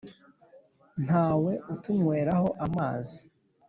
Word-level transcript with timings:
Ntawe 1.05 1.53
utunywera 1.73 2.31
ho 2.41 2.49
amazi 2.65 3.19